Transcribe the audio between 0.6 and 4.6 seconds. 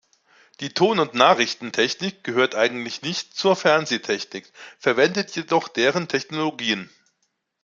Die Ton- und Nachrichtentechnik gehört eigentlich nicht zur Fernsehtechnik,